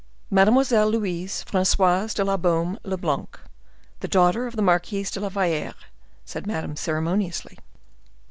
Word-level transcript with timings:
"Mademoiselle 0.31 0.89
Louise 0.89 1.43
Francoise 1.43 2.15
de 2.15 2.23
la 2.25 2.35
Beaume 2.35 2.79
le 2.83 2.97
Blanc, 2.97 3.39
the 3.99 4.07
daughter 4.07 4.47
of 4.47 4.55
the 4.55 4.61
Marquise 4.63 5.11
de 5.11 5.19
la 5.19 5.29
Valliere," 5.29 5.75
said 6.25 6.47
Madame, 6.47 6.75
ceremoniously. 6.75 7.59